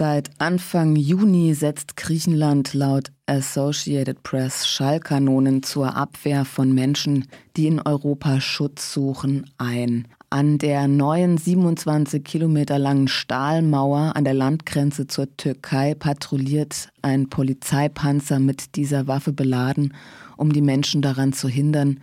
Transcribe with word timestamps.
Seit 0.00 0.30
Anfang 0.38 0.96
Juni 0.96 1.52
setzt 1.52 1.94
Griechenland 1.94 2.72
laut 2.72 3.12
Associated 3.26 4.22
Press 4.22 4.66
Schallkanonen 4.66 5.62
zur 5.62 5.94
Abwehr 5.94 6.46
von 6.46 6.72
Menschen, 6.72 7.26
die 7.54 7.66
in 7.66 7.82
Europa 7.82 8.40
Schutz 8.40 8.94
suchen, 8.94 9.50
ein. 9.58 10.08
An 10.30 10.56
der 10.56 10.88
neuen 10.88 11.36
27 11.36 12.24
Kilometer 12.24 12.78
langen 12.78 13.08
Stahlmauer 13.08 14.16
an 14.16 14.24
der 14.24 14.32
Landgrenze 14.32 15.06
zur 15.06 15.36
Türkei 15.36 15.94
patrouilliert 15.94 16.88
ein 17.02 17.28
Polizeipanzer 17.28 18.38
mit 18.38 18.76
dieser 18.76 19.06
Waffe 19.06 19.34
beladen, 19.34 19.92
um 20.38 20.50
die 20.50 20.62
Menschen 20.62 21.02
daran 21.02 21.34
zu 21.34 21.46
hindern, 21.46 22.00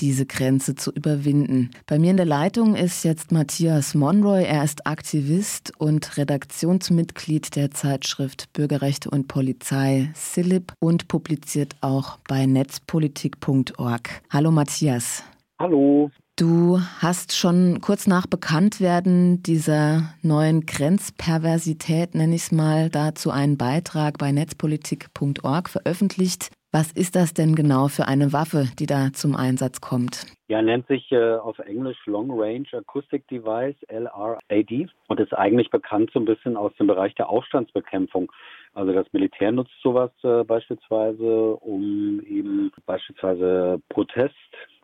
diese 0.00 0.26
Grenze 0.26 0.74
zu 0.74 0.92
überwinden. 0.92 1.70
Bei 1.86 1.98
mir 1.98 2.10
in 2.10 2.16
der 2.16 2.26
Leitung 2.26 2.74
ist 2.74 3.04
jetzt 3.04 3.32
Matthias 3.32 3.94
Monroy. 3.94 4.44
Er 4.44 4.64
ist 4.64 4.86
Aktivist 4.86 5.72
und 5.78 6.16
Redaktionsmitglied 6.16 7.56
der 7.56 7.70
Zeitschrift 7.70 8.52
Bürgerrechte 8.52 9.10
und 9.10 9.28
Polizei 9.28 10.10
SILIP 10.14 10.72
und 10.80 11.08
publiziert 11.08 11.76
auch 11.80 12.18
bei 12.28 12.46
netzpolitik.org. 12.46 14.22
Hallo 14.30 14.50
Matthias. 14.50 15.22
Hallo. 15.58 16.10
Du 16.38 16.80
hast 17.00 17.36
schon 17.36 17.80
kurz 17.80 18.06
nach 18.06 18.28
Bekanntwerden 18.28 19.42
dieser 19.42 20.14
neuen 20.22 20.66
Grenzperversität, 20.66 22.14
nenne 22.14 22.36
ich 22.36 22.42
es 22.42 22.52
mal, 22.52 22.90
dazu 22.90 23.32
einen 23.32 23.56
Beitrag 23.56 24.18
bei 24.18 24.30
netzpolitik.org 24.30 25.68
veröffentlicht. 25.68 26.50
Was 26.70 26.92
ist 26.92 27.16
das 27.16 27.32
denn 27.32 27.54
genau 27.54 27.88
für 27.88 28.08
eine 28.08 28.34
Waffe, 28.34 28.66
die 28.78 28.84
da 28.84 29.10
zum 29.14 29.34
Einsatz 29.34 29.80
kommt? 29.80 30.26
Ja, 30.48 30.60
nennt 30.60 30.86
sich 30.86 31.10
äh, 31.12 31.36
auf 31.36 31.58
Englisch 31.60 31.96
Long 32.04 32.30
Range 32.30 32.66
Acoustic 32.72 33.26
Device, 33.28 33.76
LRAD, 33.88 34.90
und 35.08 35.18
ist 35.18 35.32
eigentlich 35.32 35.70
bekannt 35.70 36.10
so 36.12 36.20
ein 36.20 36.26
bisschen 36.26 36.58
aus 36.58 36.74
dem 36.78 36.86
Bereich 36.86 37.14
der 37.14 37.30
Aufstandsbekämpfung. 37.30 38.30
Also 38.74 38.92
das 38.92 39.10
Militär 39.14 39.50
nutzt 39.50 39.72
sowas 39.82 40.10
äh, 40.22 40.44
beispielsweise, 40.44 41.56
um 41.56 42.20
eben 42.26 42.70
beispielsweise 42.84 43.80
Protest 43.88 44.34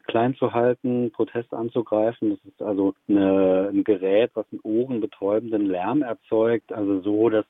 klein 0.06 0.34
zu 0.36 0.54
halten, 0.54 1.10
Protest 1.12 1.52
anzugreifen. 1.52 2.30
Das 2.30 2.38
ist 2.46 2.62
also 2.62 2.94
eine, 3.08 3.68
ein 3.70 3.84
Gerät, 3.84 4.30
was 4.32 4.46
einen 4.52 4.60
ohrenbetäubenden 4.62 5.66
Lärm 5.66 6.00
erzeugt, 6.00 6.72
also 6.72 7.02
so, 7.02 7.28
dass 7.28 7.44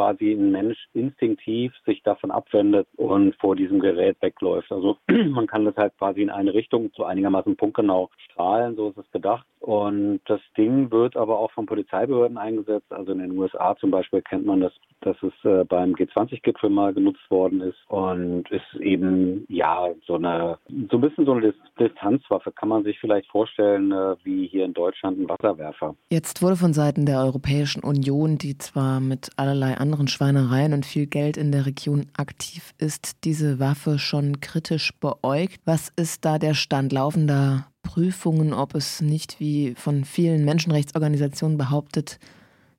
quasi 0.00 0.32
ein 0.32 0.50
Mensch 0.50 0.78
instinktiv 0.94 1.74
sich 1.84 2.02
davon 2.02 2.30
abwendet 2.30 2.88
und 2.96 3.36
vor 3.36 3.54
diesem 3.54 3.80
Gerät 3.80 4.16
wegläuft. 4.22 4.72
Also 4.72 4.96
man 5.28 5.46
kann 5.46 5.66
das 5.66 5.76
halt 5.76 5.92
quasi 5.98 6.22
in 6.22 6.30
eine 6.30 6.54
Richtung 6.54 6.90
so 6.96 7.04
einigermaßen 7.04 7.54
punktgenau 7.54 8.08
strahlen, 8.30 8.76
so 8.76 8.88
ist 8.88 8.96
es 8.96 9.10
gedacht. 9.10 9.44
Und 9.60 10.20
das 10.24 10.40
Ding 10.56 10.90
wird 10.90 11.18
aber 11.18 11.38
auch 11.38 11.50
von 11.52 11.66
Polizeibehörden 11.66 12.38
eingesetzt. 12.38 12.90
Also 12.90 13.12
in 13.12 13.18
den 13.18 13.36
USA 13.36 13.76
zum 13.76 13.90
Beispiel 13.90 14.22
kennt 14.22 14.46
man 14.46 14.60
das, 14.60 14.72
dass 15.02 15.16
es 15.22 15.34
äh, 15.44 15.64
beim 15.64 15.92
G20-Gipfel 15.92 16.70
mal 16.70 16.94
genutzt 16.94 17.30
worden 17.30 17.60
ist 17.60 17.76
und 17.88 18.50
ist 18.50 18.80
eben 18.80 19.44
ja 19.48 19.88
so 20.06 20.14
eine 20.14 20.56
so 20.90 20.96
ein 20.96 21.00
bisschen 21.02 21.26
so 21.26 21.32
eine 21.32 21.52
Distanzwaffe. 21.78 22.52
Kann 22.52 22.70
man 22.70 22.84
sich 22.84 22.98
vielleicht 23.00 23.28
vorstellen, 23.28 23.92
äh, 23.92 24.16
wie 24.24 24.46
hier 24.46 24.64
in 24.64 24.72
Deutschland 24.72 25.20
ein 25.20 25.28
Wasserwerfer. 25.28 25.94
Jetzt 26.08 26.40
wurde 26.40 26.56
von 26.56 26.72
Seiten 26.72 27.04
der 27.04 27.20
Europäischen 27.20 27.84
Union, 27.84 28.38
die 28.38 28.56
zwar 28.56 29.00
mit 29.00 29.28
allerlei 29.36 29.76
anderen 29.90 30.06
Schweinereien 30.06 30.72
und 30.72 30.86
viel 30.86 31.06
Geld 31.06 31.36
in 31.36 31.50
der 31.50 31.66
Region 31.66 32.06
aktiv 32.16 32.72
ist, 32.78 33.24
diese 33.24 33.58
Waffe 33.58 33.98
schon 33.98 34.40
kritisch 34.40 34.92
beäugt. 35.00 35.60
Was 35.64 35.88
ist 35.96 36.24
da 36.24 36.38
der 36.38 36.54
Stand? 36.54 36.92
Laufen 36.92 37.26
da 37.26 37.66
Prüfungen, 37.82 38.52
ob 38.52 38.76
es 38.76 39.00
nicht, 39.00 39.40
wie 39.40 39.74
von 39.74 40.04
vielen 40.04 40.44
Menschenrechtsorganisationen 40.44 41.58
behauptet, 41.58 42.20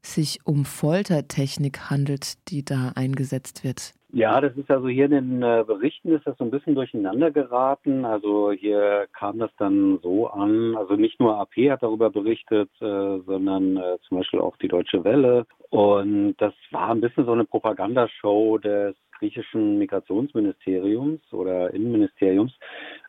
sich 0.01 0.39
um 0.45 0.63
Foltertechnik 0.63 1.89
handelt, 1.89 2.49
die 2.49 2.63
da 2.63 2.93
eingesetzt 2.95 3.65
wird. 3.65 3.93
Ja, 4.13 4.39
das 4.41 4.55
ist 4.57 4.69
also 4.69 4.87
hier 4.87 5.05
in 5.05 5.11
den 5.11 5.41
äh, 5.41 5.63
Berichten 5.65 6.13
ist 6.13 6.25
das 6.25 6.37
so 6.37 6.43
ein 6.43 6.51
bisschen 6.51 6.75
durcheinander 6.75 7.31
geraten. 7.31 8.03
Also 8.03 8.51
hier 8.51 9.07
kam 9.13 9.39
das 9.39 9.51
dann 9.57 9.99
so 10.01 10.27
an, 10.27 10.75
also 10.75 10.95
nicht 10.95 11.19
nur 11.19 11.39
AP 11.39 11.55
hat 11.69 11.83
darüber 11.83 12.09
berichtet, 12.09 12.69
äh, 12.81 13.19
sondern 13.25 13.77
äh, 13.77 13.97
zum 14.07 14.17
Beispiel 14.17 14.41
auch 14.41 14.57
die 14.57 14.67
Deutsche 14.67 15.03
Welle. 15.03 15.45
Und 15.71 16.35
das 16.37 16.53
war 16.71 16.89
ein 16.89 16.99
bisschen 16.99 17.25
so 17.25 17.31
eine 17.31 17.45
Propagandashow 17.45 18.57
des 18.57 18.93
griechischen 19.17 19.77
Migrationsministeriums 19.77 21.21
oder 21.31 21.73
Innenministeriums. 21.73 22.51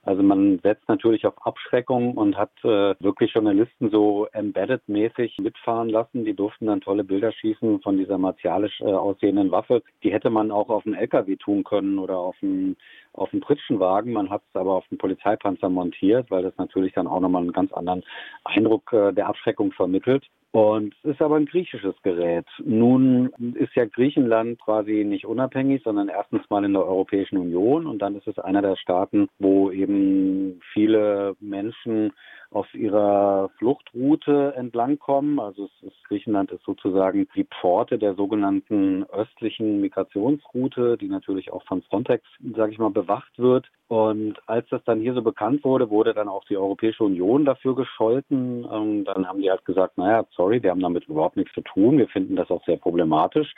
Also 0.03 0.23
man 0.23 0.61
setzt 0.63 0.89
natürlich 0.89 1.27
auf 1.27 1.35
Abschreckung 1.45 2.17
und 2.17 2.37
hat 2.37 2.53
äh, 2.63 2.95
wirklich 3.01 3.33
Journalisten 3.33 3.91
so 3.91 4.29
embedded-mäßig 4.33 5.41
mitfahren 5.41 5.89
lassen. 5.89 6.25
Die 6.25 6.35
durften 6.35 6.67
dann 6.67 6.81
tolle 6.83 7.03
Bilder 7.03 7.33
schießen 7.33 7.81
von 7.81 7.99
dieser 7.99 8.19
martialisch 8.19 8.81
äh, 8.81 8.85
aussehenden 8.85 9.51
Waffe. 9.51 9.83
Die 10.05 10.13
hätte 10.13 10.31
man 10.31 10.53
auch 10.53 10.69
auf 10.69 10.87
einen 10.87 10.95
LKW 10.95 11.37
tun 11.37 11.65
können 11.65 11.99
oder 11.99 12.19
auf 12.19 12.37
einen, 12.43 12.77
auf 13.13 13.33
einen 13.33 13.43
Pritschenwagen. 13.43 14.13
Man 14.13 14.31
hat 14.31 14.43
es 14.49 14.57
aber 14.59 14.75
auf 14.75 14.85
einen 14.91 14.99
Polizeipanzer 14.99 15.69
montiert, 15.69 16.31
weil 16.31 16.43
das 16.43 16.57
natürlich 16.57 16.93
dann 16.93 17.07
auch 17.07 17.21
nochmal 17.21 17.43
einen 17.43 17.53
ganz 17.53 17.73
anderen 17.73 18.03
Eindruck 18.45 18.93
äh, 18.93 19.13
der 19.13 19.29
Abschreckung 19.29 19.73
vermittelt. 19.73 20.25
Und 20.53 20.95
es 21.03 21.13
ist 21.13 21.23
aber 21.23 21.37
ein 21.37 21.47
griechisches 21.47 21.95
Gerät. 22.03 22.45
Nun 22.63 23.31
ist 23.55 23.75
ja 23.75 23.87
Griechenland 23.87 24.61
quasi 24.61 25.03
nicht 25.03 25.25
unabhängig, 25.25 25.83
sondern 25.83 26.11
erstens 26.11 26.43
mal 26.51 26.63
in 26.63 26.75
der 26.75 26.85
Europäischen 26.85 27.39
Union 27.39 27.87
und 27.87 28.01
dann 28.01 28.17
ist 28.17 28.27
es 28.27 28.39
einer 28.39 28.61
der 28.61 28.77
Staaten, 28.77 29.29
wo 29.39 29.71
eben 29.71 30.61
viele 30.75 31.37
Menschen 31.41 32.13
auf 32.53 32.73
ihrer 32.75 33.51
Fluchtroute 33.59 34.55
entlangkommen. 34.57 35.41
Also 35.41 35.69
ist, 35.83 36.05
Griechenland 36.09 36.51
ist 36.53 36.65
sozusagen 36.65 37.29
die 37.35 37.45
Pforte 37.45 37.99
der 37.99 38.15
sogenannten 38.15 39.05
östlichen 39.05 39.81
Migrationsroute, 39.81 40.97
die 40.99 41.09
natürlich 41.09 41.53
auch 41.53 41.63
von 41.65 41.83
Frontex, 41.83 42.25
sage 42.55 42.73
ich 42.73 42.79
mal, 42.79 42.91
bewacht 42.91 43.39
wird. 43.39 43.67
Und 43.89 44.37
als 44.47 44.67
das 44.71 44.83
dann 44.85 45.01
hier 45.01 45.15
so 45.15 45.23
bekannt 45.23 45.65
wurde, 45.65 45.91
wurde 45.91 46.15
dann 46.15 46.29
auch 46.29 46.45
die 46.45 46.57
Europäische 46.57 47.05
Union 47.05 47.45
dafür 47.45 47.75
gescholten. 47.75 48.65
Und 48.65 49.05
dann 49.05 49.27
haben 49.27 49.43
die 49.43 49.51
halt 49.51 49.65
gesagt, 49.65 49.99
naja, 49.99 50.25
sorry, 50.35 50.63
wir 50.63 50.71
haben 50.71 50.81
damit 50.81 51.09
überhaupt 51.09 51.37
nichts 51.37 51.53
zu 51.55 51.63
tun. 51.63 51.99
Wir 51.99 52.09
finden 52.09 52.37
das 52.37 52.51
auch 52.51 52.65
sehr 52.65 52.77
problematisch, 52.77 53.55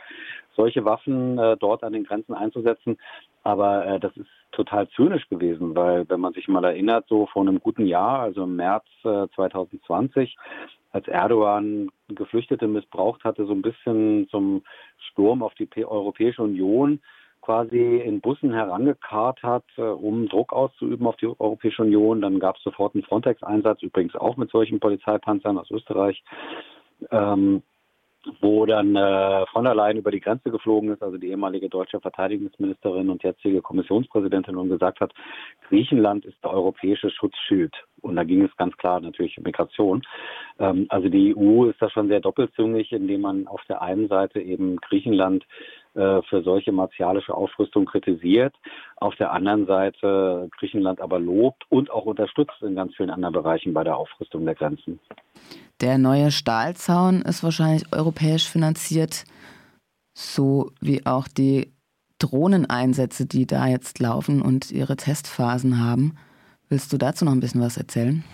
solche 0.56 0.84
Waffen 0.84 1.38
äh, 1.38 1.56
dort 1.56 1.84
an 1.84 1.92
den 1.92 2.04
Grenzen 2.04 2.34
einzusetzen. 2.34 2.96
Aber 3.42 3.86
äh, 3.86 4.00
das 4.00 4.16
ist 4.16 4.28
total 4.54 4.88
zynisch 4.90 5.28
gewesen, 5.28 5.74
weil 5.76 6.08
wenn 6.08 6.20
man 6.20 6.32
sich 6.32 6.48
mal 6.48 6.64
erinnert, 6.64 7.06
so 7.08 7.26
vor 7.26 7.42
einem 7.42 7.60
guten 7.60 7.86
Jahr, 7.86 8.20
also 8.20 8.44
im 8.44 8.56
März 8.56 8.86
äh, 9.04 9.26
2020, 9.34 10.36
als 10.92 11.08
Erdogan 11.08 11.90
Geflüchtete 12.08 12.68
missbraucht 12.68 13.24
hatte, 13.24 13.46
so 13.46 13.52
ein 13.52 13.62
bisschen 13.62 14.28
zum 14.30 14.62
Sturm 15.10 15.42
auf 15.42 15.54
die 15.54 15.68
Europäische 15.84 16.42
Union 16.42 17.00
quasi 17.40 17.98
in 17.98 18.20
Bussen 18.20 18.54
herangekarrt 18.54 19.42
hat, 19.42 19.64
äh, 19.76 19.82
um 19.82 20.28
Druck 20.28 20.52
auszuüben 20.52 21.06
auf 21.06 21.16
die 21.16 21.26
Europäische 21.26 21.82
Union. 21.82 22.22
Dann 22.22 22.38
gab 22.38 22.56
es 22.56 22.62
sofort 22.62 22.94
einen 22.94 23.04
Frontex-Einsatz, 23.04 23.82
übrigens 23.82 24.14
auch 24.14 24.36
mit 24.36 24.50
solchen 24.50 24.80
Polizeipanzern 24.80 25.58
aus 25.58 25.70
Österreich. 25.70 26.24
Ähm, 27.10 27.62
wo 28.40 28.66
dann 28.66 28.96
äh, 28.96 29.46
von 29.52 29.64
der 29.64 29.74
Leyen 29.74 29.98
über 29.98 30.10
die 30.10 30.20
Grenze 30.20 30.50
geflogen 30.50 30.92
ist, 30.92 31.02
also 31.02 31.18
die 31.18 31.28
ehemalige 31.28 31.68
deutsche 31.68 32.00
Verteidigungsministerin 32.00 33.10
und 33.10 33.22
jetzige 33.22 33.62
Kommissionspräsidentin 33.62 34.56
und 34.56 34.68
gesagt 34.68 35.00
hat, 35.00 35.12
Griechenland 35.68 36.24
ist 36.24 36.42
der 36.42 36.52
europäische 36.52 37.10
Schutzschild. 37.10 37.74
Und 38.00 38.16
da 38.16 38.24
ging 38.24 38.42
es 38.42 38.54
ganz 38.56 38.76
klar 38.76 39.00
natürlich 39.00 39.38
um 39.38 39.44
Migration. 39.44 40.02
Ähm, 40.58 40.86
also 40.88 41.08
die 41.08 41.34
EU 41.36 41.66
ist 41.66 41.80
da 41.80 41.90
schon 41.90 42.08
sehr 42.08 42.20
doppelzüngig, 42.20 42.92
indem 42.92 43.22
man 43.22 43.46
auf 43.46 43.62
der 43.68 43.82
einen 43.82 44.08
Seite 44.08 44.40
eben 44.40 44.76
Griechenland 44.76 45.44
äh, 45.94 46.22
für 46.22 46.42
solche 46.42 46.72
martialische 46.72 47.34
Aufrüstung 47.34 47.86
kritisiert, 47.86 48.54
auf 48.96 49.14
der 49.16 49.32
anderen 49.32 49.66
Seite 49.66 50.48
Griechenland 50.58 51.00
aber 51.00 51.18
lobt 51.18 51.64
und 51.68 51.90
auch 51.90 52.04
unterstützt 52.04 52.60
in 52.62 52.74
ganz 52.74 52.94
vielen 52.96 53.10
anderen 53.10 53.34
Bereichen 53.34 53.72
bei 53.72 53.84
der 53.84 53.96
Aufrüstung 53.96 54.44
der 54.44 54.54
Grenzen. 54.54 54.98
Der 55.80 55.98
neue 55.98 56.30
Stahlzaun 56.30 57.22
ist 57.22 57.42
wahrscheinlich 57.42 57.92
europäisch 57.92 58.48
finanziert, 58.48 59.24
so 60.14 60.70
wie 60.80 61.04
auch 61.06 61.28
die 61.28 61.72
Drohneneinsätze, 62.18 63.26
die 63.26 63.46
da 63.46 63.66
jetzt 63.66 63.98
laufen 63.98 64.40
und 64.42 64.70
ihre 64.70 64.96
Testphasen 64.96 65.84
haben. 65.84 66.16
Willst 66.68 66.92
du 66.92 66.98
dazu 66.98 67.24
noch 67.24 67.32
ein 67.32 67.40
bisschen 67.40 67.60
was 67.60 67.76
erzählen? 67.76 68.24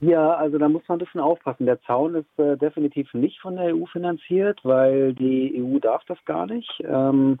Ja, 0.00 0.34
also 0.34 0.58
da 0.58 0.68
muss 0.68 0.86
man 0.86 0.96
ein 0.96 1.04
bisschen 1.04 1.20
aufpassen. 1.20 1.66
Der 1.66 1.80
Zaun 1.82 2.14
ist 2.14 2.38
äh, 2.38 2.56
definitiv 2.56 3.12
nicht 3.14 3.40
von 3.40 3.56
der 3.56 3.74
EU 3.74 3.84
finanziert, 3.86 4.60
weil 4.62 5.12
die 5.12 5.60
EU 5.60 5.78
darf 5.80 6.04
das 6.04 6.18
gar 6.24 6.46
nicht. 6.46 6.70
Ähm, 6.84 7.40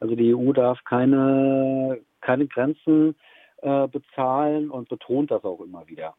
also 0.00 0.14
die 0.14 0.34
EU 0.34 0.52
darf 0.52 0.82
keine, 0.84 2.00
keine 2.22 2.46
Grenzen 2.46 3.14
äh, 3.60 3.86
bezahlen 3.88 4.70
und 4.70 4.88
betont 4.88 5.30
das 5.30 5.44
auch 5.44 5.60
immer 5.60 5.86
wieder. 5.86 6.14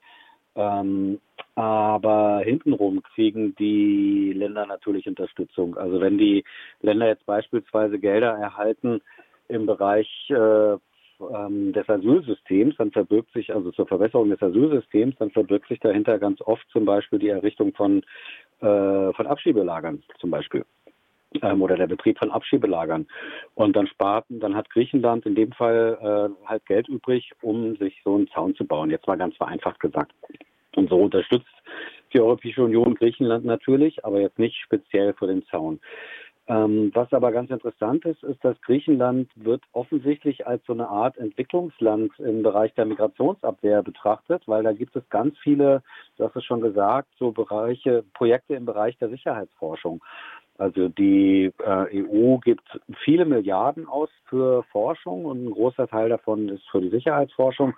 Ähm, 0.56 1.20
aber 1.56 2.42
hintenrum 2.44 3.02
kriegen 3.02 3.56
die 3.56 4.32
Länder 4.34 4.68
natürlich 4.68 5.08
Unterstützung. 5.08 5.76
Also 5.76 6.00
wenn 6.02 6.18
die 6.18 6.44
Länder 6.82 7.08
jetzt 7.08 7.26
beispielsweise 7.26 7.98
Gelder 7.98 8.38
erhalten 8.38 9.02
im 9.48 9.66
Bereich 9.66 10.08
äh, 10.30 10.78
ähm, 11.19 11.74
des 11.74 11.89
Asylsystems, 11.89 12.75
dann 12.77 12.92
verbirgt 12.92 13.31
sich, 13.33 13.54
also 13.54 13.71
zur 13.71 13.88
Verbesserung 13.88 14.30
des 14.30 14.42
Asylsystems, 14.42 15.16
dann 15.19 15.31
verbirgt 15.31 15.68
sich 15.68 15.80
dahinter 15.80 16.19
ganz 16.19 16.42
oft 16.42 16.68
zum 16.71 16.86
Beispiel 16.86 17.19
die 17.19 17.30
Errichtung 17.30 17.74
von, 17.74 18.04
äh, 18.62 19.13
von 19.13 19.27
Abschiebelagern 19.27 20.04
zum 20.19 20.31
Beispiel. 20.31 20.66
ähm, 21.42 21.62
oder 21.62 21.75
der 21.75 21.88
Betrieb 21.88 22.18
von 22.18 22.31
Abschiebelagern. 22.31 23.07
Und 23.56 23.75
dann 23.75 23.88
spart, 23.88 24.25
dann 24.30 24.56
hat 24.56 24.69
Griechenland 24.69 25.25
in 25.25 25.36
dem 25.36 25.51
Fall 25.51 25.98
äh, 26.01 26.48
halt 26.48 26.66
Geld 26.66 26.88
übrig, 26.88 27.31
um 27.42 27.75
sich 27.77 28.01
so 28.04 28.16
einen 28.16 28.27
Zaun 28.30 28.56
zu 28.56 28.66
bauen. 28.66 28.89
Jetzt 28.89 29.07
mal 29.07 29.18
ganz 29.18 29.36
vereinfacht 29.38 29.80
gesagt. 29.80 30.12
Und 30.75 30.89
so 30.89 30.98
unterstützt 30.98 31.45
die 32.13 32.19
Europäische 32.19 32.63
Union 32.63 32.95
Griechenland 32.95 33.45
natürlich, 33.45 34.04
aber 34.04 34.19
jetzt 34.19 34.39
nicht 34.39 34.57
speziell 34.57 35.13
für 35.13 35.27
den 35.27 35.45
Zaun. 35.45 35.80
Ähm, 36.50 36.90
was 36.96 37.13
aber 37.13 37.31
ganz 37.31 37.51
interessant 37.51 38.06
ist, 38.06 38.24
ist, 38.24 38.44
dass 38.44 38.60
Griechenland 38.62 39.30
wird 39.36 39.62
offensichtlich 39.72 40.48
als 40.48 40.66
so 40.66 40.74
eine 40.74 40.90
Art 40.90 41.16
Entwicklungsland 41.18 42.12
im 42.18 42.42
Bereich 42.42 42.74
der 42.74 42.86
Migrationsabwehr 42.86 43.84
betrachtet, 43.84 44.42
weil 44.48 44.63
da 44.63 44.74
gibt 44.74 44.96
es 44.96 45.07
ganz 45.10 45.38
viele, 45.44 45.84
du 46.18 46.25
hast 46.25 46.36
es 46.36 46.44
schon 46.44 46.62
gesagt, 46.62 47.07
so 47.19 47.31
Bereiche, 47.31 48.04
Projekte 48.16 48.56
im 48.56 48.66
Bereich 48.66 48.98
der 48.98 49.10
Sicherheitsforschung. 49.10 50.04
Also 50.57 50.90
die 50.90 51.54
äh, 51.63 52.04
EU 52.04 52.40
gibt 52.40 52.68
viele 53.04 53.25
Milliarden 53.25 53.88
aus 53.88 54.10
für 54.25 54.63
Forschung 54.72 55.25
und 55.25 55.45
ein 55.45 55.52
großer 55.52 55.88
Teil 55.88 56.10
davon 56.10 56.50
ist 56.50 56.68
für 56.72 56.81
die 56.81 56.90
Sicherheitsforschung. 56.90 57.75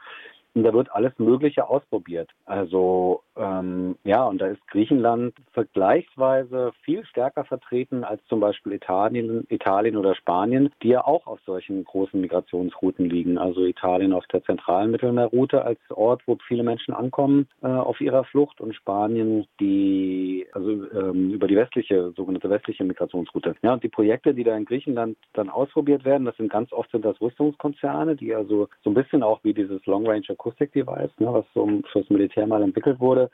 Und 0.54 0.64
da 0.64 0.74
wird 0.74 0.92
alles 0.92 1.18
Mögliche 1.18 1.68
ausprobiert. 1.68 2.30
Also 2.46 3.24
ähm, 3.38 3.96
ja, 4.04 4.26
und 4.26 4.40
da 4.40 4.48
ist 4.48 4.68
Griechenland 4.68 5.34
vergleichsweise 5.54 6.72
viel 6.84 7.06
stärker 7.06 7.46
vertreten 7.46 8.04
als 8.04 8.22
zum 8.28 8.42
Beispiel 8.42 8.74
Italien, 8.74 9.46
Italien 9.50 9.96
oder 9.96 10.16
Spanien, 10.16 10.70
die 10.84 10.90
ja 10.90 11.06
auch 11.06 11.26
auf 11.28 11.40
solchen 11.46 11.84
großen 11.86 12.20
Migrationsrouten 12.20 13.10
liegen. 13.10 13.38
Also 13.38 13.64
Italien 13.64 14.14
auf 14.14 14.26
der 14.28 14.44
zentralen 14.44 14.92
Mittelmeerroute 14.92 15.64
als 15.64 15.80
Ort, 15.90 16.22
wo 16.26 16.38
viele 16.48 16.64
Menschen 16.64 16.94
ankommen 16.94 17.48
äh, 17.62 17.68
auf 17.68 18.02
ihrer 18.02 18.26
Flucht 18.26 18.60
und 18.60 18.76
Spanien 18.76 19.46
die 19.60 20.48
also 20.52 20.70
ähm, 20.92 21.32
über 21.32 21.48
die 21.48 21.56
westliche 21.56 22.12
sogenannte 22.16 22.50
westliche 22.50 22.84
Migrationsroute. 22.84 23.56
Ja, 23.62 23.74
und 23.74 23.84
die 23.84 23.90
Projekte, 23.90 24.34
die 24.34 24.44
da 24.44 24.56
in 24.56 24.66
Griechenland 24.66 25.18
dann 25.34 25.50
ausprobiert 25.50 26.04
werden, 26.04 26.26
das 26.26 26.36
sind 26.38 26.52
ganz 26.52 26.72
oft 26.74 26.92
sind 26.92 27.06
das 27.06 27.20
Rüstungskonzerne, 27.22 28.16
die 28.16 28.36
also 28.36 28.68
so 28.84 28.90
ein 28.90 28.94
bisschen 28.94 29.24
auch 29.24 29.40
wie 29.44 29.54
dieses 29.54 29.86
Long 29.86 30.06
Range 30.06 30.26
Acoustic 30.42 30.74
Device, 30.74 31.12
ne, 31.20 31.32
was 31.32 31.46
so 31.54 31.68
fürs 31.92 32.10
Militär 32.10 32.48
mal 32.48 32.64
entwickelt 32.64 33.00
wurde 33.00 33.30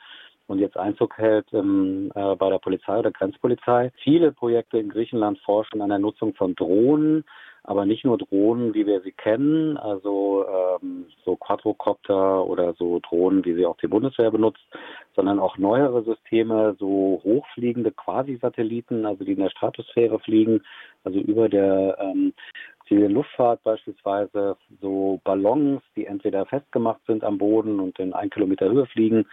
und 0.48 0.59
jetzt 0.59 0.77
Einzug 0.77 1.18
hält 1.18 1.48
ähm, 1.54 2.12
äh, 2.15 2.36
bei 2.36 2.50
der 2.50 2.59
Polizei 2.59 2.98
oder 3.00 3.12
Grenzpolizei. 3.12 3.92
Viele 4.04 4.31
Projekte 4.31 4.77
in 4.77 4.89
Griechenland 4.89 5.39
forschen 5.39 5.81
an 5.81 5.89
der 5.89 6.00
Nutzung 6.00 6.33
von 6.36 6.56
Drohnen, 6.56 7.24
aber 7.63 7.86
nicht 7.86 8.06
nur 8.06 8.18
Drohnen, 8.18 8.74
wie 8.74 8.86
wir 8.86 9.01
sie 9.01 9.12
kennen, 9.12 9.77
also 9.77 10.45
ähm, 10.48 11.06
so 11.25 11.36
Quadrocopter 11.36 12.45
oder 12.45 12.74
so 12.74 13.00
Drohnen, 13.00 13.44
wie 13.44 13.56
sie 13.56 13.65
auch 13.65 13.77
die 13.77 13.88
Bundeswehr 13.88 14.31
benutzt, 14.31 14.63
sondern 15.15 15.39
auch 15.39 15.57
neuere 15.57 16.04
Systeme, 16.04 16.75
so 16.80 17.21
hochfliegende 17.24 17.92
Quasi-Satelliten, 17.92 19.06
also 19.06 19.25
die 19.25 19.33
in 19.33 19.39
der 19.39 19.50
Stratosphäre 19.50 20.19
fliegen, 20.19 20.62
also 21.04 21.19
über 21.19 21.50
der 21.50 21.98
ähm, 22.00 22.33
zivilen 22.88 23.13
Luftfahrt 23.13 23.63
beispielsweise 23.63 24.57
so 24.81 25.19
Ballons, 25.24 25.81
die 25.95 26.06
entweder 26.06 26.45
festgemacht 26.45 27.01
sind 27.06 27.24
am 27.24 27.38
Boden 27.38 27.80
und 27.80 28.00
in 28.00 28.13
ein 28.13 28.30
Kilometer 28.30 28.69
Höhe 28.69 28.86
fliegen, 28.88 29.25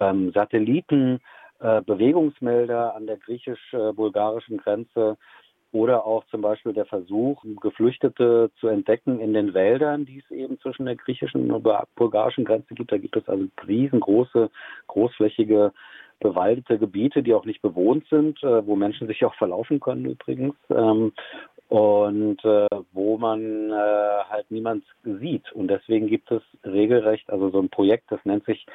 ähm, 0.00 0.32
Satelliten, 0.32 1.20
äh, 1.60 1.80
Bewegungsmelder 1.82 2.94
an 2.94 3.06
der 3.06 3.18
griechisch-bulgarischen 3.18 4.58
Grenze 4.58 5.16
oder 5.72 6.04
auch 6.04 6.24
zum 6.26 6.42
Beispiel 6.42 6.74
der 6.74 6.84
Versuch, 6.84 7.42
Geflüchtete 7.60 8.50
zu 8.60 8.68
entdecken 8.68 9.20
in 9.20 9.32
den 9.32 9.54
Wäldern, 9.54 10.04
die 10.04 10.18
es 10.18 10.30
eben 10.30 10.60
zwischen 10.60 10.84
der 10.84 10.96
griechischen 10.96 11.50
und 11.50 11.66
bulgarischen 11.96 12.44
Grenze 12.44 12.74
gibt. 12.74 12.92
Da 12.92 12.98
gibt 12.98 13.16
es 13.16 13.26
also 13.28 13.46
riesengroße, 13.66 14.50
großflächige 14.88 15.72
bewaldete 16.20 16.78
Gebiete, 16.78 17.22
die 17.22 17.34
auch 17.34 17.44
nicht 17.44 17.62
bewohnt 17.62 18.06
sind, 18.08 18.42
äh, 18.42 18.66
wo 18.66 18.76
Menschen 18.76 19.06
sich 19.06 19.24
auch 19.24 19.34
verlaufen 19.34 19.80
können 19.80 20.04
übrigens. 20.04 20.54
Und 21.72 22.44
äh, 22.44 22.66
wo 22.92 23.16
man 23.16 23.70
äh, 23.70 24.24
halt 24.28 24.50
niemand 24.50 24.84
sieht. 25.04 25.50
Und 25.52 25.68
deswegen 25.68 26.06
gibt 26.06 26.30
es 26.30 26.42
regelrecht, 26.64 27.30
also 27.30 27.48
so 27.48 27.60
ein 27.60 27.70
Projekt, 27.70 28.12
das 28.12 28.20
nennt 28.26 28.44
sich 28.44 28.66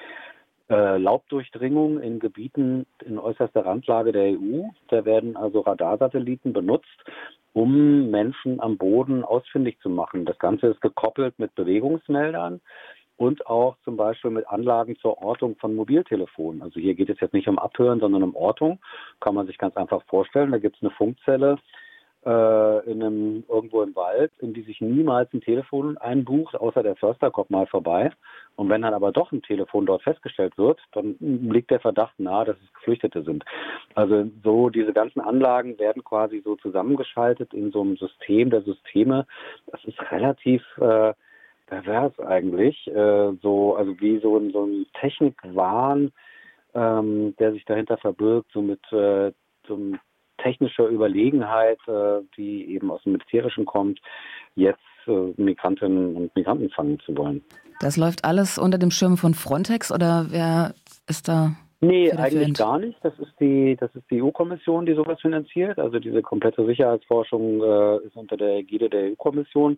äh, 0.71 0.97
Laubdurchdringung 0.97 2.01
in 2.01 2.17
Gebieten 2.17 2.87
in 3.05 3.19
äußerster 3.19 3.67
Randlage 3.67 4.13
der 4.13 4.31
EU. 4.31 4.63
Da 4.87 5.05
werden 5.05 5.37
also 5.37 5.59
Radarsatelliten 5.59 6.53
benutzt, 6.53 6.87
um 7.53 8.09
Menschen 8.09 8.59
am 8.59 8.77
Boden 8.77 9.23
ausfindig 9.23 9.79
zu 9.79 9.91
machen. 9.91 10.25
Das 10.25 10.39
Ganze 10.39 10.65
ist 10.65 10.81
gekoppelt 10.81 11.37
mit 11.37 11.53
Bewegungsmeldern 11.53 12.61
und 13.15 13.45
auch 13.45 13.77
zum 13.83 13.95
Beispiel 13.95 14.31
mit 14.31 14.47
Anlagen 14.47 14.97
zur 14.97 15.21
Ortung 15.21 15.55
von 15.57 15.75
Mobiltelefonen. 15.75 16.63
Also 16.63 16.79
hier 16.79 16.95
geht 16.95 17.11
es 17.11 17.19
jetzt 17.19 17.35
nicht 17.35 17.47
um 17.47 17.59
Abhören, 17.59 17.99
sondern 17.99 18.23
um 18.23 18.35
Ortung. 18.35 18.79
Kann 19.19 19.35
man 19.35 19.45
sich 19.45 19.59
ganz 19.59 19.77
einfach 19.77 20.01
vorstellen. 20.05 20.51
Da 20.51 20.57
gibt 20.57 20.77
es 20.77 20.81
eine 20.81 20.89
Funkzelle, 20.89 21.59
äh, 22.25 22.91
in 22.91 23.03
einem, 23.03 23.43
irgendwo 23.47 23.81
im 23.83 23.95
Wald, 23.95 24.31
in 24.39 24.53
die 24.53 24.63
sich 24.63 24.81
niemals 24.81 25.31
ein 25.33 25.41
Telefon 25.41 25.97
einbucht, 25.97 26.55
außer 26.55 26.83
der 26.83 26.95
Förster 26.95 27.31
kommt 27.31 27.49
mal 27.49 27.67
vorbei. 27.67 28.11
Und 28.55 28.69
wenn 28.69 28.81
dann 28.81 28.93
aber 28.93 29.11
doch 29.11 29.31
ein 29.31 29.43
Telefon 29.43 29.85
dort 29.85 30.03
festgestellt 30.03 30.57
wird, 30.57 30.79
dann 30.93 31.15
liegt 31.19 31.71
der 31.71 31.79
Verdacht 31.79 32.19
nahe, 32.19 32.45
dass 32.45 32.57
es 32.57 32.73
Geflüchtete 32.73 33.23
sind. 33.23 33.45
Also 33.95 34.25
so 34.43 34.69
diese 34.69 34.93
ganzen 34.93 35.21
Anlagen 35.21 35.77
werden 35.79 36.03
quasi 36.03 36.41
so 36.43 36.55
zusammengeschaltet 36.55 37.53
in 37.53 37.71
so 37.71 37.81
einem 37.81 37.97
System 37.97 38.49
der 38.49 38.61
Systeme. 38.63 39.25
Das 39.67 39.83
ist 39.85 39.99
relativ 40.11 40.63
äh, 40.77 41.13
pervers 41.67 42.19
eigentlich. 42.19 42.87
Äh, 42.87 43.33
so, 43.41 43.75
also 43.75 43.99
wie 43.99 44.19
so, 44.19 44.37
ein, 44.37 44.51
so 44.51 44.65
ein 44.65 44.87
Technikwahn, 44.99 46.11
ähm, 46.73 47.35
der 47.37 47.51
sich 47.53 47.63
dahinter 47.65 47.97
verbirgt, 47.97 48.51
so 48.51 48.61
mit 48.61 48.81
äh, 48.91 49.31
zum 49.65 49.99
technischer 50.37 50.87
Überlegenheit, 50.87 51.79
äh, 51.87 52.21
die 52.35 52.73
eben 52.73 52.91
aus 52.91 53.03
dem 53.03 53.13
Militärischen 53.13 53.65
kommt, 53.65 53.99
jetzt 54.55 54.79
äh, 55.07 55.33
Migrantinnen 55.37 56.15
und 56.15 56.35
Migranten 56.35 56.69
fangen 56.69 56.99
zu 56.99 57.15
wollen. 57.17 57.43
Das 57.79 57.97
läuft 57.97 58.25
alles 58.25 58.57
unter 58.57 58.77
dem 58.77 58.91
Schirm 58.91 59.17
von 59.17 59.33
Frontex 59.33 59.91
oder 59.91 60.27
wer 60.29 60.73
ist 61.07 61.27
da? 61.27 61.51
Nee, 61.79 62.11
eigentlich 62.11 62.55
gar 62.55 62.79
nicht. 62.79 62.97
Das 63.03 63.13
ist 63.19 63.33
die, 63.39 63.77
das 63.79 63.93
ist 63.93 64.09
die 64.09 64.21
EU-Kommission, 64.21 64.87
die 64.87 64.95
sowas 64.95 65.21
finanziert. 65.21 65.77
Also 65.77 65.99
diese 65.99 66.23
komplette 66.23 66.65
Sicherheitsforschung 66.65 67.61
äh, 67.61 67.97
ist 68.07 68.15
unter 68.15 68.35
der 68.35 68.57
Ägide 68.57 68.89
der 68.89 69.11
EU-Kommission. 69.11 69.77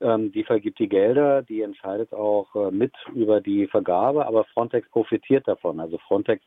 Ähm, 0.00 0.32
die 0.32 0.42
vergibt 0.42 0.80
die 0.80 0.88
Gelder, 0.88 1.42
die 1.42 1.60
entscheidet 1.60 2.12
auch 2.12 2.54
äh, 2.56 2.72
mit 2.72 2.92
über 3.14 3.40
die 3.40 3.68
Vergabe, 3.68 4.26
aber 4.26 4.44
Frontex 4.44 4.88
profitiert 4.90 5.46
davon. 5.46 5.78
Also 5.78 5.98
Frontex 5.98 6.42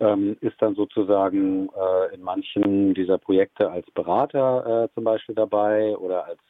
ähm, 0.00 0.36
ist 0.40 0.60
dann 0.60 0.74
sozusagen 0.74 1.68
äh, 1.68 2.14
in 2.14 2.22
manchen 2.22 2.94
dieser 2.94 3.18
Projekte 3.18 3.70
als 3.70 3.90
Berater 3.92 4.84
äh, 4.84 4.94
zum 4.94 5.04
Beispiel 5.04 5.34
dabei 5.34 5.96
oder 5.96 6.24
als 6.26 6.40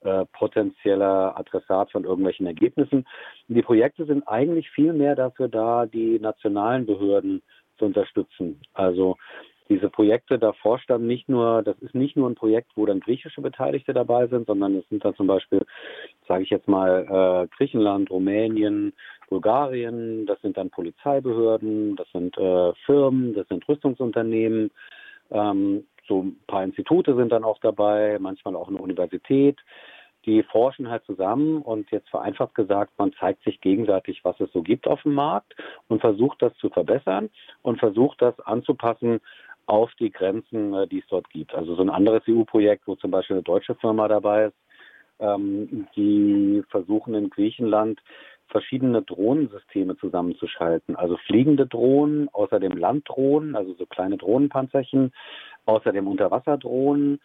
äh, 0.00 0.24
potenzieller 0.32 1.36
Adressat 1.36 1.90
von 1.90 2.04
irgendwelchen 2.04 2.46
Ergebnissen. 2.46 3.06
Die 3.48 3.62
Projekte 3.62 4.06
sind 4.06 4.26
eigentlich 4.28 4.70
viel 4.70 4.92
mehr 4.92 5.16
dafür 5.16 5.48
da, 5.48 5.86
die 5.86 6.18
nationalen 6.20 6.86
Behörden 6.86 7.42
zu 7.78 7.86
unterstützen. 7.86 8.60
Also 8.74 9.16
diese 9.68 9.90
Projekte, 9.90 10.38
da 10.38 10.52
forscht 10.52 10.88
dann 10.90 11.06
nicht 11.06 11.28
nur, 11.28 11.62
das 11.62 11.78
ist 11.80 11.94
nicht 11.94 12.16
nur 12.16 12.28
ein 12.28 12.34
Projekt, 12.34 12.70
wo 12.74 12.86
dann 12.86 13.00
griechische 13.00 13.40
Beteiligte 13.40 13.92
dabei 13.92 14.26
sind, 14.26 14.46
sondern 14.46 14.76
es 14.76 14.88
sind 14.88 15.04
dann 15.04 15.14
zum 15.14 15.26
Beispiel, 15.26 15.64
sage 16.26 16.44
ich 16.44 16.50
jetzt 16.50 16.68
mal, 16.68 17.06
äh, 17.44 17.56
Griechenland, 17.56 18.10
Rumänien, 18.10 18.92
Bulgarien, 19.28 20.26
das 20.26 20.40
sind 20.40 20.56
dann 20.56 20.70
Polizeibehörden, 20.70 21.96
das 21.96 22.10
sind 22.12 22.36
äh, 22.38 22.72
Firmen, 22.86 23.34
das 23.34 23.46
sind 23.48 23.68
Rüstungsunternehmen, 23.68 24.70
ähm, 25.30 25.84
so 26.08 26.22
ein 26.22 26.36
paar 26.46 26.64
Institute 26.64 27.14
sind 27.14 27.30
dann 27.30 27.44
auch 27.44 27.58
dabei, 27.60 28.18
manchmal 28.18 28.56
auch 28.56 28.68
eine 28.68 28.78
Universität. 28.78 29.58
Die 30.26 30.42
forschen 30.42 30.90
halt 30.90 31.04
zusammen 31.04 31.62
und 31.62 31.90
jetzt 31.90 32.08
vereinfacht 32.08 32.54
gesagt, 32.54 32.92
man 32.98 33.12
zeigt 33.12 33.44
sich 33.44 33.60
gegenseitig, 33.60 34.24
was 34.24 34.38
es 34.40 34.50
so 34.52 34.62
gibt 34.62 34.86
auf 34.88 35.02
dem 35.02 35.14
Markt 35.14 35.54
und 35.88 36.00
versucht 36.00 36.42
das 36.42 36.54
zu 36.56 36.70
verbessern 36.70 37.30
und 37.62 37.78
versucht 37.78 38.20
das 38.20 38.38
anzupassen 38.40 39.20
auf 39.68 39.92
die 40.00 40.10
Grenzen, 40.10 40.74
äh, 40.74 40.88
die 40.88 41.00
es 41.00 41.06
dort 41.08 41.28
gibt. 41.30 41.54
Also 41.54 41.74
so 41.74 41.82
ein 41.82 41.90
anderes 41.90 42.22
EU-Projekt, 42.26 42.86
wo 42.86 42.96
zum 42.96 43.10
Beispiel 43.10 43.36
eine 43.36 43.42
deutsche 43.42 43.74
Firma 43.76 44.08
dabei 44.08 44.46
ist, 44.46 44.56
ähm, 45.20 45.86
die 45.94 46.62
versuchen 46.70 47.14
in 47.14 47.30
Griechenland 47.30 48.00
verschiedene 48.48 49.02
Drohnensysteme 49.02 49.96
zusammenzuschalten. 49.98 50.96
Also 50.96 51.18
fliegende 51.26 51.66
Drohnen, 51.66 52.30
außerdem 52.32 52.72
Landdrohnen, 52.72 53.54
also 53.54 53.74
so 53.74 53.84
kleine 53.84 54.16
Drohnenpanzerchen, 54.16 55.12
außerdem 55.66 56.08
Unterwasserdrohnen 56.08 57.20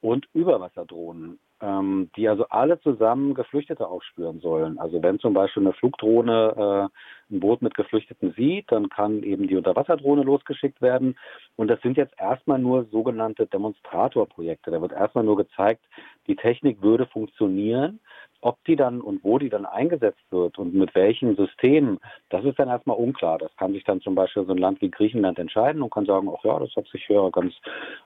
und 0.00 0.26
Überwasserdrohnen, 0.32 1.38
ähm, 1.62 2.10
die 2.16 2.28
also 2.28 2.46
alle 2.48 2.80
zusammen 2.80 3.34
Geflüchtete 3.34 3.86
aufspüren 3.86 4.40
sollen. 4.40 4.78
Also 4.78 5.00
wenn 5.02 5.20
zum 5.20 5.32
Beispiel 5.32 5.62
eine 5.62 5.72
Flugdrohne 5.72 6.90
äh, 6.90 7.34
ein 7.34 7.40
Boot 7.40 7.62
mit 7.62 7.74
Geflüchteten 7.74 8.34
sieht, 8.36 8.70
dann 8.72 8.88
kann 8.88 9.22
eben 9.22 9.46
die 9.46 9.56
Unterwasserdrohne 9.56 10.22
losgeschickt 10.22 10.82
werden. 10.82 11.16
Und 11.56 11.68
das 11.68 11.80
sind 11.80 11.96
jetzt 11.96 12.14
erstmal 12.18 12.58
nur 12.58 12.84
sogenannte 12.90 13.46
Demonstratorprojekte. 13.46 14.72
Da 14.72 14.82
wird 14.82 14.92
erstmal 14.92 15.24
nur 15.24 15.36
gezeigt, 15.36 15.84
die 16.26 16.36
Technik 16.36 16.82
würde 16.82 17.06
funktionieren. 17.06 18.00
Ob 18.42 18.62
die 18.64 18.76
dann 18.76 19.00
und 19.00 19.24
wo 19.24 19.38
die 19.38 19.48
dann 19.48 19.64
eingesetzt 19.64 20.20
wird 20.30 20.58
und 20.58 20.74
mit 20.74 20.94
welchen 20.94 21.36
Systemen, 21.36 22.00
das 22.28 22.44
ist 22.44 22.58
dann 22.58 22.68
erstmal 22.68 22.96
unklar. 22.96 23.38
Das 23.38 23.56
kann 23.56 23.72
sich 23.72 23.84
dann 23.84 24.00
zum 24.00 24.14
Beispiel 24.14 24.44
so 24.44 24.52
ein 24.52 24.58
Land 24.58 24.80
wie 24.82 24.90
Griechenland 24.90 25.38
entscheiden 25.38 25.80
und 25.80 25.92
kann 25.92 26.06
sagen, 26.06 26.28
ach 26.36 26.44
ja, 26.44 26.58
das 26.58 26.74
hat 26.76 26.86
sich 26.88 27.08
ja 27.08 27.28
ganz, 27.30 27.54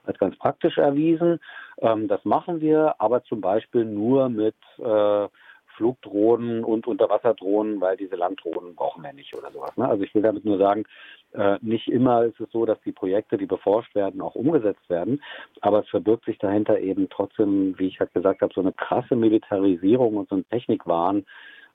als 0.04 0.18
ganz 0.18 0.36
praktisch 0.38 0.78
erwiesen. 0.78 1.40
Ähm, 1.78 2.06
das 2.06 2.24
machen 2.24 2.60
wir, 2.60 2.94
aber 2.98 3.24
zum 3.24 3.40
Beispiel 3.40 3.84
nur 3.84 4.28
mit 4.28 4.54
äh, 4.78 5.28
Flugdrohnen 5.76 6.64
und 6.64 6.86
Unterwasserdrohnen, 6.86 7.80
weil 7.80 7.96
diese 7.96 8.16
Landdrohnen 8.16 8.74
brauchen 8.74 9.02
wir 9.02 9.12
nicht 9.12 9.34
oder 9.36 9.50
sowas. 9.52 9.76
Ne? 9.76 9.88
Also 9.88 10.02
ich 10.02 10.14
will 10.14 10.22
damit 10.22 10.44
nur 10.44 10.58
sagen, 10.58 10.84
äh, 11.32 11.58
nicht 11.60 11.88
immer 11.88 12.24
ist 12.24 12.40
es 12.40 12.50
so, 12.50 12.64
dass 12.64 12.80
die 12.82 12.92
Projekte, 12.92 13.36
die 13.36 13.46
beforscht 13.46 13.94
werden, 13.94 14.20
auch 14.20 14.34
umgesetzt 14.34 14.88
werden, 14.88 15.22
aber 15.60 15.80
es 15.80 15.88
verbirgt 15.88 16.24
sich 16.24 16.38
dahinter 16.38 16.78
eben 16.80 17.08
trotzdem, 17.08 17.78
wie 17.78 17.88
ich 17.88 18.00
halt 18.00 18.12
gesagt 18.14 18.40
habe, 18.40 18.54
so 18.54 18.60
eine 18.60 18.72
krasse 18.72 19.16
Militarisierung 19.16 20.16
und 20.16 20.28
so 20.28 20.36
ein 20.36 20.48
Technikwahn 20.48 21.26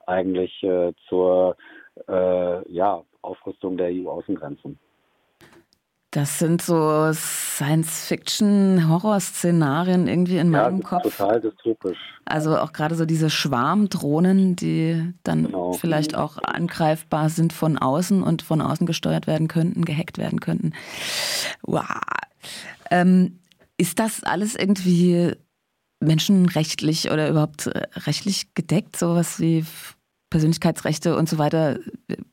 eigentlich 0.08 0.64
äh, 0.64 0.94
zur 1.08 1.56
äh, 2.08 2.72
ja, 2.72 3.04
Aufrüstung 3.22 3.78
der 3.78 3.90
EU-Außengrenzen. 3.92 4.80
Das 6.12 6.40
sind 6.40 6.62
so 6.62 7.14
Science-Fiction-Horror-Szenarien 7.14 10.10
irgendwie 10.10 10.40
in 10.40 10.52
ja, 10.52 10.64
meinem 10.64 10.84
Kopf. 10.84 11.04
Total 11.04 11.40
dystopisch. 11.40 11.98
Also 12.26 12.58
auch 12.58 12.74
gerade 12.74 12.96
so 12.96 13.06
diese 13.06 13.30
Schwarmdrohnen, 13.30 14.58
die 14.58 15.14
dann 15.24 15.46
genau. 15.46 15.72
vielleicht 15.72 16.16
auch 16.16 16.38
angreifbar 16.44 17.30
sind 17.30 17.54
von 17.54 17.78
außen 17.78 18.24
und 18.24 18.42
von 18.42 18.60
außen 18.62 18.86
gesteuert 18.86 19.26
werden 19.26 19.48
könnten, 19.48 19.86
gehackt 19.86 20.18
werden 20.18 20.42
könnten. 20.42 20.74
Wow. 21.64 21.86
Ähm, 22.90 23.40
ist 23.78 24.00
das 24.00 24.22
alles 24.24 24.56
irgendwie 24.56 25.34
menschenrechtlich 26.02 27.10
oder 27.10 27.30
überhaupt 27.30 27.68
äh, 27.68 27.88
rechtlich 27.96 28.54
gedeckt? 28.54 28.98
Sowas 28.98 29.40
wie 29.40 29.64
Persönlichkeitsrechte 30.30 31.16
und 31.16 31.30
so 31.30 31.38
weiter. 31.38 31.80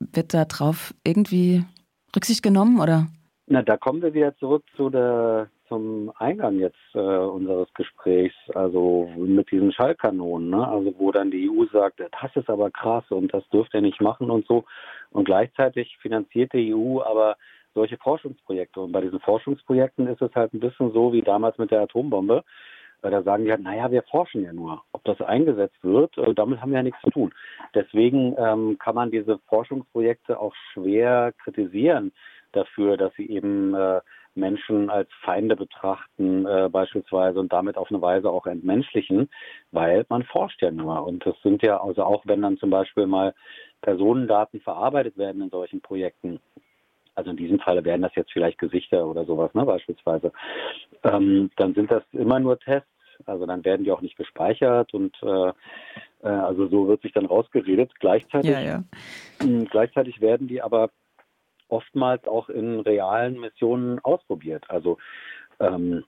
Wird 0.01 0.35
da 0.35 0.47
drauf 0.47 0.95
irgendwie 1.05 1.65
Rücksicht 2.17 2.43
genommen 2.43 2.81
oder? 2.81 3.07
Na, 3.51 3.63
da 3.63 3.79
kommen 3.79 4.03
wir 4.03 4.13
wieder 4.13 4.37
zurück 4.37 4.63
zu 4.77 4.91
der, 4.91 5.49
zum 5.69 6.13
Eingang 6.19 6.59
jetzt 6.59 6.77
äh, 6.93 6.99
unseres 6.99 7.73
Gesprächs, 7.73 8.35
also 8.55 9.11
mit 9.17 9.51
diesen 9.51 9.73
Schallkanonen, 9.73 10.51
ne? 10.51 10.69
also 10.69 10.93
wo 10.99 11.11
dann 11.13 11.31
die 11.31 11.49
EU 11.49 11.65
sagt, 11.73 12.01
das 12.01 12.37
ist 12.37 12.51
aber 12.51 12.71
krass 12.71 13.05
und 13.09 13.33
das 13.33 13.49
dürft 13.49 13.73
ihr 13.73 13.81
nicht 13.81 14.03
machen 14.03 14.31
und 14.31 14.47
so. 14.47 14.65
Und 15.13 15.25
gleichzeitig 15.25 15.97
finanziert 16.03 16.53
die 16.53 16.75
EU 16.75 17.01
aber 17.01 17.37
solche 17.73 17.97
Forschungsprojekte. 17.97 18.81
Und 18.81 18.93
bei 18.93 19.01
diesen 19.01 19.21
Forschungsprojekten 19.21 20.09
ist 20.09 20.21
es 20.21 20.35
halt 20.35 20.53
ein 20.53 20.61
bisschen 20.61 20.93
so 20.93 21.15
wie 21.15 21.23
damals 21.23 21.57
mit 21.57 21.71
der 21.71 21.81
Atombombe. 21.81 22.45
Da 23.01 23.23
sagen 23.23 23.45
die 23.45 23.51
halt, 23.51 23.63
naja, 23.63 23.91
wir 23.91 24.03
forschen 24.03 24.45
ja 24.45 24.53
nur. 24.53 24.83
Ob 24.93 25.05
das 25.05 25.23
eingesetzt 25.23 25.79
wird, 25.83 26.19
äh, 26.19 26.35
damit 26.35 26.61
haben 26.61 26.73
wir 26.73 26.79
ja 26.79 26.83
nichts 26.83 27.01
zu 27.01 27.11
tun. 27.11 27.33
Deswegen 27.75 28.35
ähm, 28.37 28.77
kann 28.79 28.95
man 28.95 29.11
diese 29.11 29.39
Forschungsprojekte 29.49 30.39
auch 30.39 30.55
schwer 30.75 31.33
kritisieren 31.43 32.13
dafür, 32.59 32.97
dass 32.97 33.15
sie 33.15 33.29
eben 33.29 33.75
äh, 33.75 34.01
Menschen 34.35 34.89
als 34.89 35.09
Feinde 35.23 35.57
betrachten 35.57 36.47
äh, 36.47 36.69
beispielsweise 36.71 37.41
und 37.41 37.53
damit 37.53 37.77
auf 37.77 37.91
eine 37.91 38.01
Weise 38.01 38.31
auch 38.31 38.47
entmenschlichen, 38.47 39.29
weil 39.73 40.07
man 40.09 40.23
forscht 40.23 40.63
ja 40.63 40.71
nur. 40.71 41.07
Und 41.07 41.27
das 41.27 41.35
sind 41.43 41.63
ja, 41.63 41.83
also 41.83 42.05
auch 42.05 42.23
wenn 42.25 42.43
dann 42.43 42.59
zum 42.59 42.71
Beispiel 42.71 43.07
mal 43.07 43.35
Personendaten 43.83 44.61
verarbeitet 44.61 45.19
werden 45.19 45.43
in 45.43 45.51
solchen 45.51 45.81
Projekten, 45.81 46.41
also 47.15 47.31
in 47.31 47.37
diesem 47.37 47.59
Falle 47.59 47.85
wären 47.85 48.03
das 48.03 48.15
jetzt 48.15 48.33
vielleicht 48.33 48.59
Gesichter 48.59 49.07
oder 49.07 49.25
sowas, 49.25 49.53
ne, 49.55 49.65
beispielsweise, 49.65 50.33
ähm, 51.03 51.51
dann 51.57 51.75
sind 51.75 51.91
das 51.91 52.05
immer 52.13 52.39
nur 52.39 52.59
Tests. 52.59 52.89
Also 53.27 53.47
dann 53.47 53.65
werden 53.65 53.83
die 53.83 53.91
auch 53.91 54.01
nicht 54.01 54.17
gespeichert 54.17 54.95
und 54.95 55.17
äh, 55.25 55.49
äh 56.23 56.29
also 56.29 56.69
so 56.69 56.87
wird 56.87 57.03
sich 57.03 57.13
dann 57.13 57.27
rausgeredet. 57.27 57.91
Gleichzeitig, 57.99 58.49
ja, 58.49 58.61
ja. 58.61 58.85
Mh, 59.45 59.65
gleichzeitig 59.71 60.21
werden 60.21 60.47
die 60.47 60.63
aber 60.63 60.91
oftmals 61.69 62.27
auch 62.27 62.49
in 62.49 62.81
realen 62.81 63.41
Missionen 63.41 63.99
ausprobiert. 64.01 64.65
Also 64.69 64.99
ähm, 65.61 66.05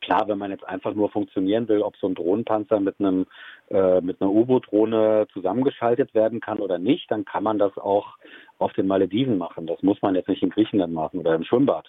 klar, 0.00 0.28
wenn 0.28 0.38
man 0.38 0.50
jetzt 0.50 0.66
einfach 0.66 0.94
nur 0.94 1.10
funktionieren 1.10 1.68
will, 1.68 1.82
ob 1.82 1.96
so 1.96 2.08
ein 2.08 2.14
Drohnenpanzer 2.14 2.80
mit 2.80 2.96
einem 2.98 3.26
äh, 3.70 4.00
mit 4.00 4.20
einer 4.20 4.30
U-Boot-Drohne 4.30 5.26
zusammengeschaltet 5.32 6.14
werden 6.14 6.40
kann 6.40 6.58
oder 6.58 6.78
nicht, 6.78 7.10
dann 7.10 7.24
kann 7.24 7.42
man 7.42 7.58
das 7.58 7.76
auch 7.76 8.16
auf 8.58 8.72
den 8.72 8.86
Malediven 8.86 9.38
machen. 9.38 9.66
Das 9.66 9.82
muss 9.82 10.00
man 10.02 10.14
jetzt 10.14 10.28
nicht 10.28 10.42
in 10.42 10.50
Griechenland 10.50 10.92
machen 10.92 11.20
oder 11.20 11.34
im 11.34 11.44
Schwimmbad 11.44 11.86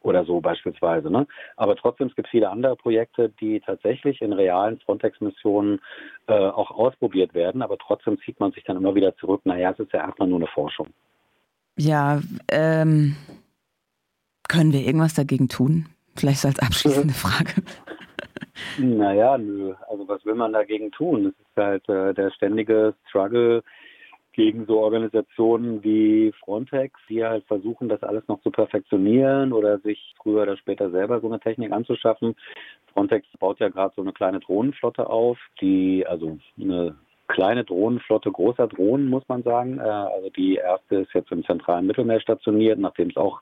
oder 0.00 0.24
so 0.24 0.40
beispielsweise. 0.40 1.10
Ne? 1.10 1.26
Aber 1.56 1.76
trotzdem, 1.76 2.08
es 2.08 2.14
gibt 2.14 2.28
viele 2.28 2.50
andere 2.50 2.76
Projekte, 2.76 3.30
die 3.40 3.60
tatsächlich 3.60 4.22
in 4.22 4.32
realen 4.32 4.78
Frontex-Missionen 4.80 5.80
äh, 6.26 6.32
auch 6.32 6.70
ausprobiert 6.70 7.34
werden, 7.34 7.62
aber 7.62 7.78
trotzdem 7.78 8.18
zieht 8.20 8.40
man 8.40 8.52
sich 8.52 8.64
dann 8.64 8.76
immer 8.76 8.94
wieder 8.94 9.16
zurück, 9.16 9.42
naja, 9.44 9.72
es 9.72 9.78
ist 9.78 9.92
ja 9.92 10.00
erstmal 10.00 10.28
nur 10.28 10.38
eine 10.38 10.46
Forschung. 10.48 10.88
Ja, 11.78 12.20
ähm, 12.50 13.16
können 14.48 14.72
wir 14.72 14.80
irgendwas 14.80 15.14
dagegen 15.14 15.48
tun? 15.48 15.86
Vielleicht 16.16 16.44
als 16.44 16.58
abschließende 16.58 17.14
Frage. 17.14 17.62
Naja, 18.78 19.38
nö. 19.38 19.74
Also 19.88 20.08
was 20.08 20.24
will 20.24 20.34
man 20.34 20.52
dagegen 20.52 20.90
tun? 20.90 21.26
Es 21.26 21.38
ist 21.38 21.56
halt 21.56 21.88
äh, 21.88 22.12
der 22.14 22.30
ständige 22.32 22.94
Struggle 23.08 23.62
gegen 24.32 24.66
so 24.66 24.80
Organisationen 24.80 25.82
wie 25.82 26.32
Frontex, 26.44 26.98
die 27.08 27.24
halt 27.24 27.44
versuchen, 27.46 27.88
das 27.88 28.02
alles 28.02 28.26
noch 28.28 28.40
zu 28.42 28.50
perfektionieren 28.50 29.52
oder 29.52 29.78
sich 29.80 30.14
früher 30.22 30.42
oder 30.42 30.56
später 30.56 30.90
selber 30.90 31.20
so 31.20 31.26
eine 31.26 31.40
Technik 31.40 31.72
anzuschaffen. 31.72 32.36
Frontex 32.92 33.26
baut 33.38 33.58
ja 33.60 33.68
gerade 33.68 33.92
so 33.96 34.02
eine 34.02 34.12
kleine 34.12 34.40
Drohnenflotte 34.40 35.08
auf, 35.08 35.38
die 35.60 36.06
also 36.06 36.38
eine 36.60 36.94
kleine 37.28 37.64
Drohnenflotte 37.64 38.32
großer 38.32 38.66
Drohnen, 38.68 39.08
muss 39.08 39.22
man 39.28 39.42
sagen. 39.42 39.78
Äh, 39.78 39.82
also 39.82 40.30
die 40.30 40.56
erste 40.56 40.96
ist 40.96 41.14
jetzt 41.14 41.30
im 41.30 41.44
zentralen 41.44 41.86
Mittelmeer 41.86 42.20
stationiert, 42.20 42.78
nachdem 42.78 43.10
es 43.10 43.16
auch 43.16 43.40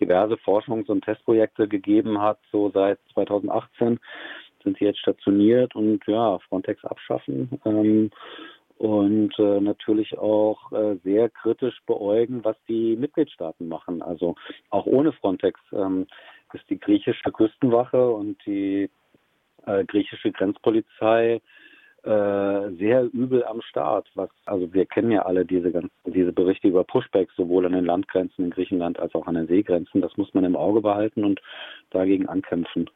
diverse 0.00 0.34
Forschungs- 0.34 0.90
und 0.90 1.04
Testprojekte 1.04 1.68
gegeben 1.68 2.20
hat, 2.20 2.38
so 2.52 2.70
seit 2.70 2.98
2018 3.14 3.98
sind 4.62 4.78
sie 4.78 4.84
jetzt 4.84 4.98
stationiert 4.98 5.74
und 5.74 6.06
ja, 6.06 6.38
Frontex 6.48 6.84
abschaffen. 6.84 7.60
Ähm, 7.64 8.10
und 8.76 9.38
äh, 9.38 9.60
natürlich 9.60 10.16
auch 10.18 10.72
äh, 10.72 10.96
sehr 11.04 11.28
kritisch 11.28 11.78
beäugen, 11.86 12.42
was 12.44 12.56
die 12.66 12.96
Mitgliedstaaten 12.96 13.68
machen. 13.68 14.00
Also 14.00 14.36
auch 14.70 14.86
ohne 14.86 15.12
Frontex 15.12 15.60
ähm, 15.72 16.06
ist 16.54 16.64
die 16.70 16.80
griechische 16.80 17.30
Küstenwache 17.30 18.10
und 18.10 18.38
die 18.46 18.88
äh, 19.66 19.84
griechische 19.84 20.32
Grenzpolizei 20.32 21.42
äh, 22.04 22.70
sehr 22.76 23.04
übel 23.12 23.44
am 23.44 23.62
Start. 23.62 24.10
Was, 24.14 24.30
also 24.44 24.72
wir 24.72 24.86
kennen 24.86 25.12
ja 25.12 25.22
alle 25.22 25.44
diese, 25.44 25.70
ganzen, 25.70 25.90
diese 26.04 26.32
Berichte 26.32 26.68
über 26.68 26.84
Pushbacks, 26.84 27.34
sowohl 27.36 27.66
an 27.66 27.72
den 27.72 27.84
Landgrenzen 27.84 28.46
in 28.46 28.50
Griechenland 28.50 28.98
als 28.98 29.14
auch 29.14 29.26
an 29.26 29.36
den 29.36 29.46
Seegrenzen. 29.46 30.00
Das 30.00 30.16
muss 30.16 30.34
man 30.34 30.44
im 30.44 30.56
Auge 30.56 30.80
behalten 30.80 31.24
und 31.24 31.40
dagegen 31.90 32.28
ankämpfen. 32.28 32.90